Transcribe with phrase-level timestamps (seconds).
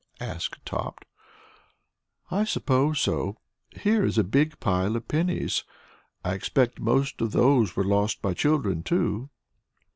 [0.19, 1.05] asked Tot.
[2.31, 3.37] "I suppose so.
[3.75, 5.63] Here is a big pile of pennies.
[6.25, 9.29] I expect most of those were lost by children, too."